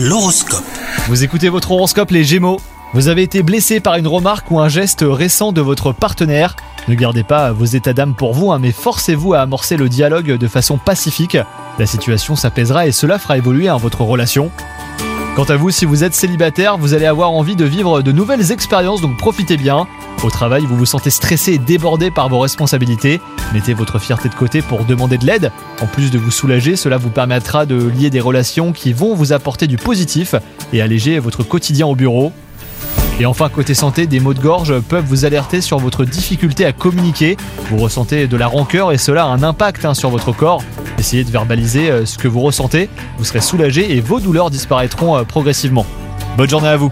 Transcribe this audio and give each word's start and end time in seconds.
L'horoscope. 0.00 0.62
Vous 1.08 1.24
écoutez 1.24 1.48
votre 1.48 1.72
horoscope 1.72 2.12
les 2.12 2.22
Gémeaux. 2.22 2.60
Vous 2.94 3.08
avez 3.08 3.24
été 3.24 3.42
blessé 3.42 3.80
par 3.80 3.96
une 3.96 4.06
remarque 4.06 4.48
ou 4.52 4.60
un 4.60 4.68
geste 4.68 5.04
récent 5.04 5.50
de 5.50 5.60
votre 5.60 5.90
partenaire. 5.90 6.54
Ne 6.86 6.94
gardez 6.94 7.24
pas 7.24 7.50
vos 7.50 7.64
états 7.64 7.94
d'âme 7.94 8.14
pour 8.14 8.32
vous, 8.32 8.52
hein, 8.52 8.60
mais 8.60 8.70
forcez-vous 8.70 9.34
à 9.34 9.40
amorcer 9.40 9.76
le 9.76 9.88
dialogue 9.88 10.38
de 10.38 10.46
façon 10.46 10.78
pacifique. 10.78 11.36
La 11.80 11.86
situation 11.86 12.36
s'apaisera 12.36 12.86
et 12.86 12.92
cela 12.92 13.18
fera 13.18 13.38
évoluer 13.38 13.68
hein, 13.68 13.76
votre 13.76 14.02
relation. 14.02 14.52
Quant 15.38 15.44
à 15.44 15.56
vous, 15.56 15.70
si 15.70 15.84
vous 15.84 16.02
êtes 16.02 16.16
célibataire, 16.16 16.78
vous 16.78 16.94
allez 16.94 17.06
avoir 17.06 17.30
envie 17.30 17.54
de 17.54 17.64
vivre 17.64 18.02
de 18.02 18.10
nouvelles 18.10 18.50
expériences, 18.50 19.00
donc 19.00 19.16
profitez 19.16 19.56
bien. 19.56 19.86
Au 20.24 20.30
travail, 20.30 20.66
vous 20.66 20.76
vous 20.76 20.84
sentez 20.84 21.10
stressé 21.10 21.52
et 21.52 21.58
débordé 21.58 22.10
par 22.10 22.28
vos 22.28 22.40
responsabilités. 22.40 23.20
Mettez 23.54 23.72
votre 23.72 24.00
fierté 24.00 24.28
de 24.28 24.34
côté 24.34 24.62
pour 24.62 24.84
demander 24.84 25.16
de 25.16 25.24
l'aide. 25.24 25.52
En 25.80 25.86
plus 25.86 26.10
de 26.10 26.18
vous 26.18 26.32
soulager, 26.32 26.74
cela 26.74 26.96
vous 26.96 27.10
permettra 27.10 27.66
de 27.66 27.76
lier 27.76 28.10
des 28.10 28.18
relations 28.18 28.72
qui 28.72 28.92
vont 28.92 29.14
vous 29.14 29.32
apporter 29.32 29.68
du 29.68 29.76
positif 29.76 30.34
et 30.72 30.82
alléger 30.82 31.20
votre 31.20 31.44
quotidien 31.44 31.86
au 31.86 31.94
bureau. 31.94 32.32
Et 33.20 33.26
enfin, 33.26 33.48
côté 33.48 33.74
santé, 33.74 34.08
des 34.08 34.18
maux 34.18 34.34
de 34.34 34.40
gorge 34.40 34.80
peuvent 34.80 35.06
vous 35.06 35.24
alerter 35.24 35.60
sur 35.60 35.78
votre 35.78 36.04
difficulté 36.04 36.64
à 36.64 36.72
communiquer. 36.72 37.36
Vous 37.70 37.76
ressentez 37.76 38.26
de 38.26 38.36
la 38.36 38.46
rancœur 38.46 38.92
et 38.92 38.98
cela 38.98 39.24
a 39.24 39.26
un 39.26 39.42
impact 39.42 39.84
hein, 39.84 39.92
sur 39.92 40.08
votre 40.08 40.32
corps. 40.32 40.62
Essayez 40.98 41.22
de 41.22 41.30
verbaliser 41.30 41.90
euh, 41.90 42.06
ce 42.06 42.16
que 42.16 42.26
vous 42.26 42.40
ressentez, 42.40 42.88
vous 43.18 43.24
serez 43.24 43.42
soulagé 43.42 43.94
et 43.94 44.00
vos 44.00 44.20
douleurs 44.20 44.50
disparaîtront 44.50 45.16
euh, 45.16 45.24
progressivement. 45.24 45.84
Bonne 46.38 46.48
journée 46.48 46.68
à 46.68 46.76
vous 46.76 46.90